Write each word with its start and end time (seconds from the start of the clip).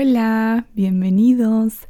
Hola, 0.00 0.64
bienvenidos. 0.74 1.84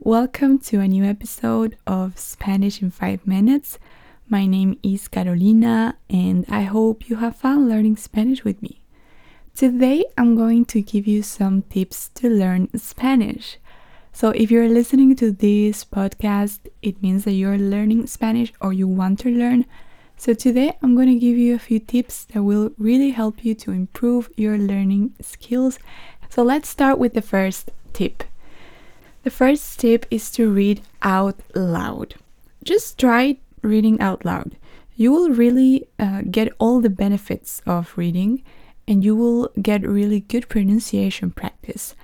Welcome 0.00 0.58
to 0.68 0.80
a 0.80 0.88
new 0.88 1.04
episode 1.04 1.76
of 1.86 2.18
Spanish 2.18 2.82
in 2.82 2.90
5 2.90 3.24
Minutes. 3.24 3.78
My 4.28 4.46
name 4.46 4.80
is 4.82 5.06
Carolina 5.06 5.94
and 6.10 6.44
I 6.48 6.62
hope 6.62 7.08
you 7.08 7.14
have 7.22 7.36
fun 7.36 7.68
learning 7.68 7.98
Spanish 7.98 8.42
with 8.42 8.60
me. 8.62 8.82
Today 9.54 10.04
I'm 10.18 10.34
going 10.34 10.64
to 10.74 10.82
give 10.82 11.06
you 11.06 11.22
some 11.22 11.62
tips 11.70 12.08
to 12.14 12.28
learn 12.28 12.68
Spanish. 12.76 13.58
So, 14.12 14.30
if 14.30 14.50
you're 14.50 14.68
listening 14.68 15.14
to 15.22 15.30
this 15.30 15.84
podcast, 15.84 16.66
it 16.82 17.00
means 17.00 17.22
that 17.26 17.34
you're 17.34 17.58
learning 17.58 18.08
Spanish 18.08 18.52
or 18.60 18.72
you 18.72 18.88
want 18.88 19.20
to 19.20 19.30
learn. 19.30 19.66
So, 20.16 20.34
today 20.34 20.76
I'm 20.82 20.96
going 20.96 21.14
to 21.14 21.14
give 21.14 21.38
you 21.38 21.54
a 21.54 21.60
few 21.60 21.78
tips 21.78 22.24
that 22.24 22.42
will 22.42 22.72
really 22.76 23.10
help 23.10 23.44
you 23.44 23.54
to 23.54 23.70
improve 23.70 24.30
your 24.36 24.58
learning 24.58 25.14
skills. 25.20 25.78
So, 26.34 26.42
let's 26.42 26.70
start 26.70 26.98
with 26.98 27.12
the 27.12 27.20
first 27.20 27.72
tip. 27.92 28.24
The 29.22 29.28
first 29.28 29.78
tip 29.78 30.06
is 30.10 30.30
to 30.30 30.50
read 30.50 30.80
out 31.02 31.36
loud. 31.54 32.14
Just 32.64 32.98
try 32.98 33.36
reading 33.60 34.00
out 34.00 34.24
loud. 34.24 34.56
You 34.96 35.12
will 35.12 35.28
really 35.28 35.88
uh, 35.98 36.22
get 36.30 36.48
all 36.58 36.80
the 36.80 36.88
benefits 36.88 37.60
of 37.66 37.92
reading 37.98 38.42
and 38.88 39.04
you 39.04 39.14
will 39.14 39.50
get 39.60 39.86
really 39.86 40.20
good 40.20 40.48
pronunciation 40.48 41.32
practice. 41.32 41.94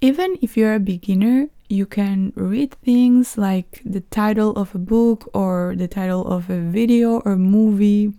Even 0.00 0.38
if 0.40 0.56
you're 0.56 0.74
a 0.74 0.80
beginner, 0.80 1.48
you 1.68 1.84
can 1.84 2.32
read 2.36 2.72
things 2.76 3.36
like 3.36 3.82
the 3.84 4.00
title 4.00 4.52
of 4.52 4.74
a 4.74 4.78
book 4.78 5.28
or 5.34 5.74
the 5.76 5.88
title 5.88 6.26
of 6.26 6.48
a 6.48 6.58
video 6.58 7.20
or 7.20 7.36
movie 7.36 8.14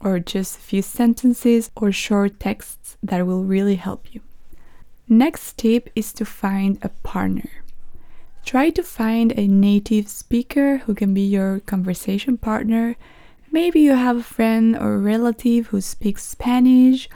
or 0.00 0.20
just 0.20 0.56
a 0.56 0.60
few 0.60 0.80
sentences 0.80 1.70
or 1.76 1.92
short 1.92 2.40
texts 2.40 2.96
that 3.02 3.26
will 3.26 3.44
really 3.44 3.76
help 3.76 4.14
you. 4.14 4.22
Next 5.08 5.58
tip 5.58 5.88
is 5.94 6.12
to 6.14 6.24
find 6.24 6.78
a 6.82 6.88
partner. 6.88 7.48
Try 8.44 8.70
to 8.70 8.82
find 8.82 9.32
a 9.32 9.46
native 9.46 10.08
speaker 10.08 10.78
who 10.78 10.94
can 10.94 11.14
be 11.14 11.22
your 11.22 11.60
conversation 11.60 12.36
partner. 12.36 12.96
Maybe 13.52 13.80
you 13.80 13.94
have 13.94 14.16
a 14.16 14.22
friend 14.22 14.76
or 14.76 14.98
relative 14.98 15.68
who 15.68 15.80
speaks 15.80 16.24
Spanish 16.24 17.08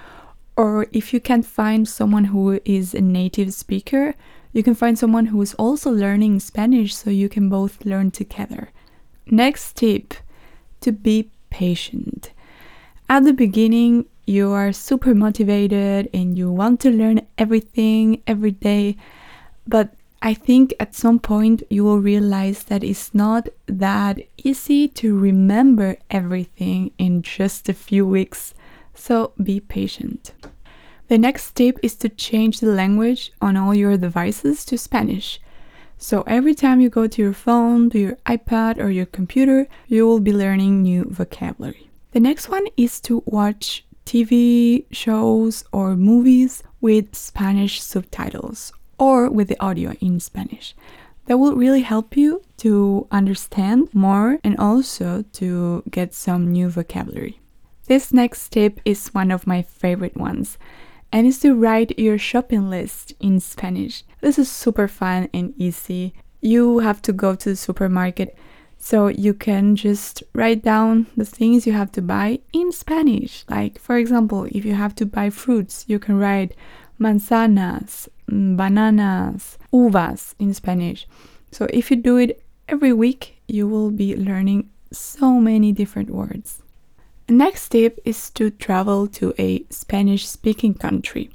or 0.56 0.86
if 0.92 1.14
you 1.14 1.20
can't 1.20 1.46
find 1.46 1.88
someone 1.88 2.24
who 2.24 2.60
is 2.64 2.94
a 2.94 3.00
native 3.00 3.54
speaker, 3.54 4.14
you 4.52 4.62
can 4.62 4.74
find 4.74 4.98
someone 4.98 5.26
who 5.26 5.40
is 5.40 5.54
also 5.54 5.90
learning 5.90 6.38
Spanish 6.40 6.94
so 6.94 7.08
you 7.08 7.28
can 7.28 7.48
both 7.48 7.84
learn 7.84 8.10
together. 8.10 8.70
Next 9.26 9.76
tip 9.76 10.14
to 10.82 10.92
be 10.92 11.30
patient. 11.48 12.32
At 13.08 13.24
the 13.24 13.32
beginning, 13.32 14.04
you 14.26 14.50
are 14.52 14.72
super 14.72 15.14
motivated 15.14 16.08
and 16.12 16.36
you 16.36 16.50
want 16.50 16.80
to 16.80 16.90
learn 16.90 17.26
everything 17.38 18.22
every 18.26 18.52
day, 18.52 18.96
but 19.66 19.94
I 20.22 20.34
think 20.34 20.74
at 20.78 20.94
some 20.94 21.18
point 21.18 21.62
you 21.70 21.82
will 21.82 21.98
realize 21.98 22.64
that 22.64 22.84
it's 22.84 23.14
not 23.14 23.48
that 23.66 24.18
easy 24.36 24.86
to 24.88 25.18
remember 25.18 25.96
everything 26.10 26.90
in 26.98 27.22
just 27.22 27.68
a 27.68 27.74
few 27.74 28.04
weeks. 28.06 28.52
So 28.94 29.32
be 29.42 29.60
patient. 29.60 30.32
The 31.08 31.18
next 31.18 31.52
tip 31.56 31.78
is 31.82 31.96
to 31.96 32.08
change 32.08 32.60
the 32.60 32.66
language 32.72 33.32
on 33.40 33.56
all 33.56 33.74
your 33.74 33.96
devices 33.96 34.64
to 34.66 34.76
Spanish. 34.76 35.40
So 35.96 36.22
every 36.26 36.54
time 36.54 36.80
you 36.80 36.88
go 36.88 37.06
to 37.06 37.22
your 37.22 37.32
phone, 37.32 37.90
to 37.90 37.98
your 37.98 38.16
iPad, 38.26 38.78
or 38.78 38.90
your 38.90 39.06
computer, 39.06 39.66
you 39.88 40.06
will 40.06 40.20
be 40.20 40.32
learning 40.32 40.82
new 40.82 41.04
vocabulary. 41.04 41.90
The 42.12 42.20
next 42.20 42.48
one 42.48 42.66
is 42.76 43.00
to 43.00 43.22
watch 43.26 43.84
TV 44.10 44.86
shows 44.90 45.62
or 45.70 45.94
movies 45.94 46.64
with 46.80 47.14
Spanish 47.14 47.80
subtitles 47.80 48.72
or 48.98 49.30
with 49.30 49.46
the 49.46 49.62
audio 49.62 49.92
in 50.00 50.18
Spanish. 50.18 50.74
That 51.26 51.38
will 51.38 51.54
really 51.54 51.82
help 51.82 52.16
you 52.16 52.42
to 52.56 53.06
understand 53.12 53.88
more 53.94 54.40
and 54.42 54.58
also 54.58 55.22
to 55.34 55.84
get 55.88 56.12
some 56.12 56.50
new 56.50 56.70
vocabulary. 56.70 57.38
This 57.86 58.12
next 58.12 58.48
tip 58.48 58.80
is 58.84 59.14
one 59.14 59.30
of 59.30 59.46
my 59.46 59.62
favorite 59.62 60.16
ones 60.16 60.58
and 61.12 61.24
is 61.24 61.38
to 61.42 61.54
write 61.54 61.96
your 61.96 62.18
shopping 62.18 62.68
list 62.68 63.12
in 63.20 63.38
Spanish. 63.38 64.02
This 64.22 64.40
is 64.40 64.50
super 64.50 64.88
fun 64.88 65.28
and 65.32 65.54
easy. 65.56 66.14
You 66.40 66.80
have 66.80 67.00
to 67.02 67.12
go 67.12 67.36
to 67.36 67.50
the 67.50 67.54
supermarket, 67.56 68.36
so 68.82 69.08
you 69.08 69.34
can 69.34 69.76
just 69.76 70.22
write 70.34 70.62
down 70.64 71.06
the 71.14 71.24
things 71.24 71.66
you 71.66 71.72
have 71.74 71.92
to 71.92 72.02
buy 72.02 72.40
in 72.52 72.72
Spanish. 72.72 73.44
Like, 73.48 73.78
for 73.78 73.98
example, 73.98 74.44
if 74.50 74.64
you 74.64 74.74
have 74.74 74.94
to 74.96 75.06
buy 75.06 75.28
fruits, 75.28 75.84
you 75.86 75.98
can 75.98 76.16
write 76.18 76.56
manzanas, 76.98 78.08
mm, 78.28 78.56
bananas, 78.56 79.58
uvas 79.72 80.34
in 80.38 80.54
Spanish. 80.54 81.06
So, 81.52 81.66
if 81.70 81.90
you 81.90 81.96
do 81.96 82.16
it 82.16 82.42
every 82.68 82.94
week, 82.94 83.42
you 83.46 83.68
will 83.68 83.90
be 83.90 84.16
learning 84.16 84.70
so 84.90 85.34
many 85.34 85.72
different 85.72 86.08
words. 86.08 86.62
Next 87.28 87.68
tip 87.68 88.00
is 88.04 88.30
to 88.30 88.50
travel 88.50 89.06
to 89.08 89.34
a 89.38 89.64
Spanish 89.68 90.26
speaking 90.26 90.74
country. 90.74 91.30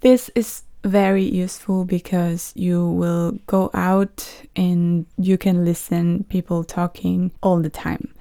This 0.00 0.30
is 0.34 0.62
very 0.84 1.24
useful 1.24 1.84
because 1.84 2.52
you 2.56 2.86
will 2.86 3.32
go 3.46 3.70
out 3.74 4.42
and 4.56 5.06
you 5.18 5.36
can 5.36 5.64
listen 5.64 6.24
people 6.24 6.64
talking 6.64 7.30
all 7.42 7.60
the 7.60 7.70
time. 7.70 8.14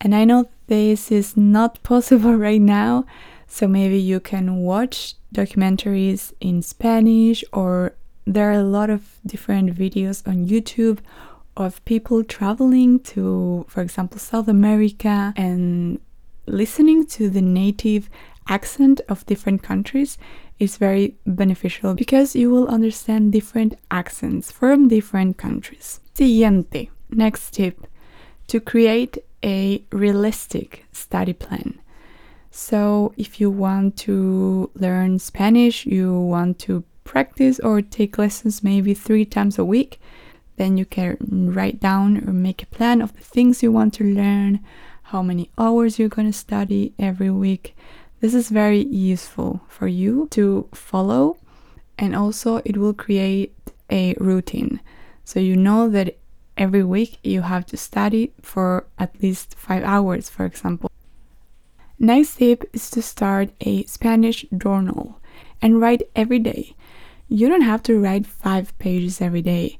And 0.00 0.14
I 0.14 0.24
know 0.24 0.48
this 0.66 1.12
is 1.12 1.36
not 1.36 1.82
possible 1.82 2.34
right 2.34 2.60
now, 2.60 3.04
so 3.46 3.68
maybe 3.68 3.98
you 3.98 4.20
can 4.20 4.56
watch 4.56 5.14
documentaries 5.34 6.32
in 6.40 6.62
Spanish 6.62 7.44
or 7.52 7.94
there 8.26 8.50
are 8.50 8.60
a 8.60 8.64
lot 8.64 8.90
of 8.90 9.18
different 9.26 9.74
videos 9.74 10.26
on 10.26 10.46
YouTube 10.46 10.98
of 11.56 11.84
people 11.84 12.22
traveling 12.24 13.00
to, 13.00 13.64
for 13.68 13.82
example, 13.82 14.18
South 14.18 14.48
America 14.48 15.32
and 15.36 16.00
listening 16.46 17.06
to 17.06 17.28
the 17.28 17.42
native 17.42 18.08
accent 18.50 19.00
of 19.08 19.24
different 19.26 19.62
countries 19.62 20.18
is 20.58 20.76
very 20.76 21.14
beneficial 21.24 21.94
because 21.94 22.36
you 22.36 22.50
will 22.50 22.68
understand 22.68 23.32
different 23.32 23.74
accents 23.90 24.52
from 24.52 24.88
different 24.88 25.38
countries. 25.38 26.00
Siguiente, 26.12 26.90
next 27.08 27.52
tip 27.52 27.86
to 28.48 28.60
create 28.60 29.16
a 29.42 29.82
realistic 29.90 30.84
study 30.92 31.32
plan. 31.32 31.80
So, 32.50 33.14
if 33.16 33.40
you 33.40 33.48
want 33.48 33.96
to 33.98 34.70
learn 34.74 35.20
Spanish, 35.20 35.86
you 35.86 36.20
want 36.20 36.58
to 36.60 36.84
practice 37.04 37.60
or 37.60 37.80
take 37.80 38.18
lessons 38.18 38.62
maybe 38.62 38.92
three 38.92 39.24
times 39.24 39.56
a 39.58 39.64
week, 39.64 40.00
then 40.56 40.76
you 40.76 40.84
can 40.84 41.16
write 41.54 41.80
down 41.80 42.18
or 42.28 42.32
make 42.32 42.62
a 42.62 42.66
plan 42.66 43.00
of 43.00 43.14
the 43.14 43.22
things 43.22 43.62
you 43.62 43.72
want 43.72 43.94
to 43.94 44.04
learn, 44.04 44.60
how 45.04 45.22
many 45.22 45.48
hours 45.56 45.98
you're 45.98 46.08
going 46.08 46.30
to 46.30 46.36
study 46.36 46.92
every 46.98 47.30
week. 47.30 47.74
This 48.20 48.34
is 48.34 48.50
very 48.50 48.84
useful 48.84 49.62
for 49.66 49.86
you 49.86 50.28
to 50.32 50.68
follow, 50.72 51.38
and 51.98 52.14
also 52.14 52.60
it 52.66 52.76
will 52.76 52.92
create 52.92 53.56
a 53.90 54.14
routine. 54.20 54.80
So 55.24 55.40
you 55.40 55.56
know 55.56 55.88
that 55.88 56.18
every 56.56 56.84
week 56.84 57.18
you 57.24 57.40
have 57.40 57.64
to 57.66 57.78
study 57.78 58.32
for 58.42 58.86
at 58.98 59.22
least 59.22 59.54
five 59.54 59.82
hours, 59.84 60.28
for 60.28 60.44
example. 60.44 60.90
Next 61.98 62.36
tip 62.36 62.68
is 62.74 62.90
to 62.90 63.00
start 63.00 63.50
a 63.62 63.84
Spanish 63.84 64.44
journal 64.56 65.18
and 65.62 65.80
write 65.80 66.02
every 66.14 66.38
day. 66.38 66.74
You 67.28 67.48
don't 67.48 67.62
have 67.62 67.82
to 67.84 67.98
write 67.98 68.26
five 68.26 68.78
pages 68.78 69.20
every 69.20 69.42
day. 69.42 69.78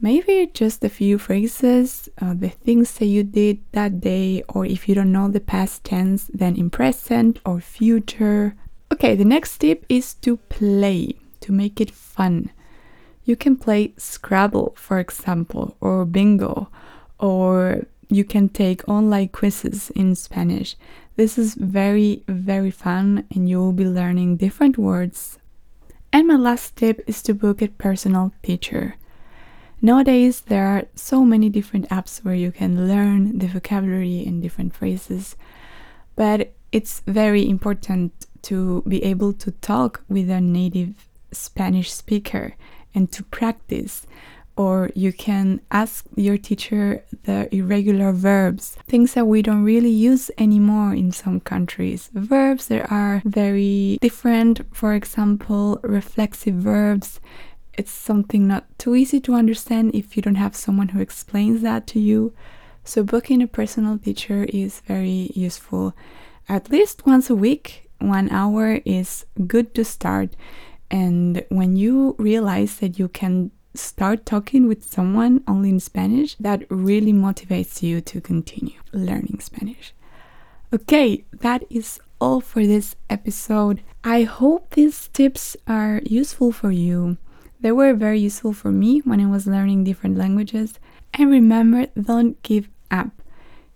Maybe 0.00 0.50
just 0.52 0.84
a 0.84 0.90
few 0.90 1.16
phrases, 1.18 2.08
uh, 2.20 2.34
the 2.34 2.50
things 2.50 2.92
that 2.98 3.06
you 3.06 3.24
did 3.24 3.60
that 3.72 4.00
day, 4.00 4.42
or 4.48 4.66
if 4.66 4.88
you 4.88 4.94
don't 4.94 5.10
know 5.10 5.28
the 5.28 5.40
past 5.40 5.84
tense, 5.84 6.30
then 6.34 6.54
in 6.54 6.68
present 6.68 7.40
or 7.46 7.60
future. 7.60 8.54
Okay, 8.92 9.16
the 9.16 9.24
next 9.24 9.58
tip 9.58 9.86
is 9.88 10.14
to 10.14 10.36
play, 10.36 11.14
to 11.40 11.50
make 11.50 11.80
it 11.80 11.90
fun. 11.90 12.50
You 13.24 13.36
can 13.36 13.56
play 13.56 13.94
Scrabble, 13.96 14.74
for 14.76 15.00
example, 15.00 15.76
or 15.80 16.04
bingo, 16.04 16.68
or 17.18 17.86
you 18.08 18.22
can 18.22 18.50
take 18.50 18.86
online 18.88 19.28
quizzes 19.28 19.90
in 19.90 20.14
Spanish. 20.14 20.76
This 21.16 21.38
is 21.38 21.54
very, 21.54 22.22
very 22.28 22.70
fun, 22.70 23.24
and 23.34 23.48
you 23.48 23.58
will 23.58 23.72
be 23.72 23.86
learning 23.86 24.36
different 24.36 24.76
words. 24.76 25.38
And 26.12 26.28
my 26.28 26.36
last 26.36 26.76
tip 26.76 27.02
is 27.06 27.22
to 27.22 27.34
book 27.34 27.62
a 27.62 27.68
personal 27.68 28.32
teacher. 28.42 28.96
Nowadays, 29.82 30.40
there 30.40 30.66
are 30.66 30.84
so 30.94 31.24
many 31.24 31.50
different 31.50 31.88
apps 31.90 32.24
where 32.24 32.34
you 32.34 32.50
can 32.50 32.88
learn 32.88 33.38
the 33.38 33.46
vocabulary 33.46 34.24
and 34.26 34.42
different 34.42 34.74
phrases, 34.74 35.36
but 36.14 36.54
it's 36.72 37.02
very 37.06 37.48
important 37.48 38.26
to 38.42 38.82
be 38.88 39.02
able 39.04 39.32
to 39.34 39.50
talk 39.50 40.02
with 40.08 40.30
a 40.30 40.40
native 40.40 41.08
Spanish 41.32 41.92
speaker 41.92 42.54
and 42.94 43.12
to 43.12 43.22
practice. 43.24 44.06
Or 44.56 44.90
you 44.94 45.12
can 45.12 45.60
ask 45.70 46.06
your 46.16 46.38
teacher 46.38 47.04
the 47.24 47.54
irregular 47.54 48.12
verbs, 48.12 48.78
things 48.88 49.12
that 49.12 49.26
we 49.26 49.42
don't 49.42 49.64
really 49.64 49.90
use 49.90 50.30
anymore 50.38 50.94
in 50.94 51.12
some 51.12 51.40
countries. 51.40 52.08
Verbs 52.14 52.68
that 52.68 52.90
are 52.90 53.20
very 53.26 53.98
different, 54.00 54.62
for 54.72 54.94
example, 54.94 55.78
reflexive 55.82 56.54
verbs 56.54 57.20
it's 57.76 57.92
something 57.92 58.46
not 58.46 58.66
too 58.78 58.94
easy 58.94 59.20
to 59.20 59.34
understand 59.34 59.94
if 59.94 60.16
you 60.16 60.22
don't 60.22 60.36
have 60.36 60.56
someone 60.56 60.88
who 60.88 61.00
explains 61.00 61.62
that 61.62 61.86
to 61.88 62.00
you. 62.00 62.32
So, 62.84 63.02
booking 63.02 63.42
a 63.42 63.46
personal 63.46 63.98
teacher 63.98 64.44
is 64.44 64.80
very 64.80 65.30
useful. 65.34 65.94
At 66.48 66.70
least 66.70 67.06
once 67.06 67.28
a 67.28 67.34
week, 67.34 67.90
one 67.98 68.30
hour 68.30 68.80
is 68.84 69.26
good 69.46 69.74
to 69.74 69.84
start. 69.84 70.30
And 70.90 71.44
when 71.48 71.76
you 71.76 72.14
realize 72.18 72.78
that 72.78 72.98
you 72.98 73.08
can 73.08 73.50
start 73.74 74.24
talking 74.24 74.68
with 74.68 74.84
someone 74.84 75.42
only 75.48 75.70
in 75.70 75.80
Spanish, 75.80 76.36
that 76.36 76.64
really 76.70 77.12
motivates 77.12 77.82
you 77.82 78.00
to 78.02 78.20
continue 78.20 78.78
learning 78.92 79.40
Spanish. 79.40 79.92
Okay, 80.72 81.24
that 81.32 81.64
is 81.70 82.00
all 82.20 82.40
for 82.40 82.66
this 82.66 82.96
episode. 83.10 83.82
I 84.04 84.22
hope 84.22 84.70
these 84.70 85.08
tips 85.08 85.56
are 85.66 86.00
useful 86.04 86.52
for 86.52 86.70
you. 86.70 87.16
They 87.60 87.72
were 87.72 87.94
very 87.94 88.20
useful 88.20 88.52
for 88.52 88.70
me 88.70 89.00
when 89.00 89.20
I 89.20 89.26
was 89.26 89.46
learning 89.46 89.84
different 89.84 90.16
languages. 90.16 90.74
And 91.14 91.30
remember, 91.30 91.86
don't 92.00 92.40
give 92.42 92.68
up. 92.90 93.22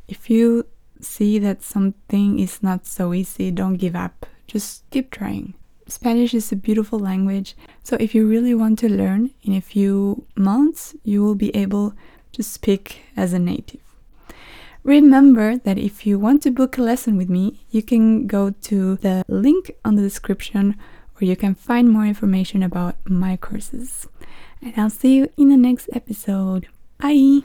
If 0.08 0.28
you 0.28 0.66
see 1.00 1.38
that 1.38 1.62
something 1.62 2.38
is 2.38 2.62
not 2.62 2.86
so 2.86 3.14
easy, 3.14 3.50
don't 3.50 3.76
give 3.76 3.96
up. 3.96 4.26
Just 4.46 4.88
keep 4.90 5.10
trying. 5.10 5.54
Spanish 5.86 6.34
is 6.34 6.52
a 6.52 6.56
beautiful 6.56 6.98
language, 7.00 7.56
so 7.82 7.96
if 7.98 8.14
you 8.14 8.26
really 8.26 8.54
want 8.54 8.78
to 8.78 8.88
learn, 8.88 9.30
in 9.42 9.52
a 9.54 9.60
few 9.60 10.24
months 10.36 10.94
you 11.02 11.22
will 11.22 11.34
be 11.34 11.54
able 11.56 11.94
to 12.32 12.42
speak 12.42 13.02
as 13.16 13.32
a 13.32 13.38
native. 13.38 13.80
Remember 14.84 15.58
that 15.58 15.78
if 15.78 16.06
you 16.06 16.18
want 16.18 16.42
to 16.44 16.50
book 16.50 16.78
a 16.78 16.82
lesson 16.82 17.16
with 17.16 17.28
me, 17.28 17.66
you 17.70 17.82
can 17.82 18.26
go 18.26 18.50
to 18.62 18.96
the 18.96 19.24
link 19.28 19.72
on 19.84 19.96
the 19.96 20.02
description 20.02 20.76
where 21.20 21.28
you 21.28 21.36
can 21.36 21.54
find 21.54 21.90
more 21.90 22.06
information 22.06 22.62
about 22.62 22.96
my 23.04 23.36
courses. 23.36 24.08
And 24.62 24.74
I'll 24.76 24.90
see 24.90 25.16
you 25.16 25.28
in 25.36 25.48
the 25.50 25.56
next 25.56 25.88
episode. 25.92 26.68
Bye! 26.98 27.42